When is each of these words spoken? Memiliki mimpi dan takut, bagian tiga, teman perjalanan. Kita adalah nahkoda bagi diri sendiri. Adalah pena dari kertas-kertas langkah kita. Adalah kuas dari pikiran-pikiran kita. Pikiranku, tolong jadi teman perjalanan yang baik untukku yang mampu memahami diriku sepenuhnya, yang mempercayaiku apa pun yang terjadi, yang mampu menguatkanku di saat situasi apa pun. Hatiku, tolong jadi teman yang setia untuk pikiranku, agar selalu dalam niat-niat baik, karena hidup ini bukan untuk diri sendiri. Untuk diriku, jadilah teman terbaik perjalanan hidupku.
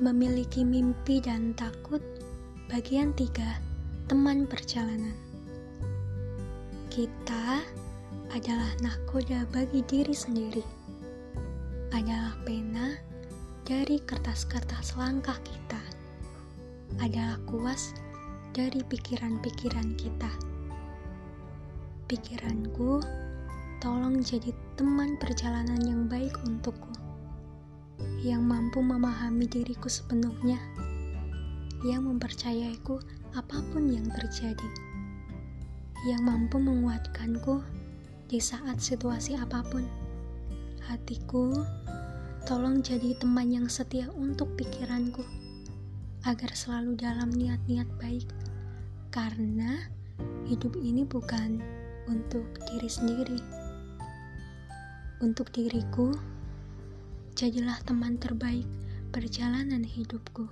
Memiliki 0.00 0.64
mimpi 0.64 1.20
dan 1.20 1.52
takut, 1.52 2.00
bagian 2.72 3.12
tiga, 3.12 3.60
teman 4.08 4.48
perjalanan. 4.48 5.12
Kita 6.88 7.60
adalah 8.32 8.72
nahkoda 8.80 9.44
bagi 9.52 9.84
diri 9.84 10.16
sendiri. 10.16 10.64
Adalah 11.92 12.32
pena 12.48 12.96
dari 13.68 14.00
kertas-kertas 14.00 14.96
langkah 14.96 15.36
kita. 15.44 15.82
Adalah 17.04 17.36
kuas 17.44 17.92
dari 18.56 18.80
pikiran-pikiran 18.80 20.00
kita. 20.00 20.32
Pikiranku, 22.08 23.04
tolong 23.84 24.24
jadi 24.24 24.48
teman 24.80 25.20
perjalanan 25.20 25.84
yang 25.84 26.08
baik 26.08 26.40
untukku 26.48 27.09
yang 28.20 28.44
mampu 28.44 28.84
memahami 28.84 29.48
diriku 29.48 29.88
sepenuhnya, 29.88 30.60
yang 31.80 32.04
mempercayaiku 32.04 33.00
apa 33.32 33.64
pun 33.72 33.88
yang 33.88 34.04
terjadi, 34.12 34.68
yang 36.04 36.20
mampu 36.28 36.60
menguatkanku 36.60 37.64
di 38.28 38.36
saat 38.36 38.76
situasi 38.76 39.40
apa 39.40 39.64
pun. 39.64 39.88
Hatiku, 40.84 41.64
tolong 42.44 42.84
jadi 42.84 43.16
teman 43.16 43.48
yang 43.48 43.72
setia 43.72 44.12
untuk 44.12 44.52
pikiranku, 44.52 45.24
agar 46.28 46.52
selalu 46.52 47.00
dalam 47.00 47.32
niat-niat 47.32 47.88
baik, 47.96 48.28
karena 49.08 49.80
hidup 50.44 50.76
ini 50.76 51.08
bukan 51.08 51.56
untuk 52.04 52.44
diri 52.68 52.90
sendiri. 52.90 53.40
Untuk 55.24 55.48
diriku, 55.56 56.12
jadilah 57.40 57.80
teman 57.88 58.20
terbaik 58.20 58.68
perjalanan 59.16 59.80
hidupku. 59.80 60.44